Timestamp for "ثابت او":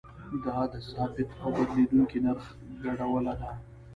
0.91-1.49